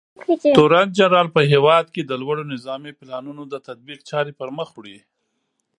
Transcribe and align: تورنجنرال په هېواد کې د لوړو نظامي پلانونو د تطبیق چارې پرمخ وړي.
تورنجنرال 0.57 1.27
په 1.35 1.41
هېواد 1.51 1.85
کې 1.93 2.01
د 2.03 2.11
لوړو 2.21 2.43
نظامي 2.53 2.91
پلانونو 2.99 3.43
د 3.47 3.55
تطبیق 3.67 3.99
چارې 4.09 4.31
پرمخ 4.39 4.69
وړي. 4.73 4.97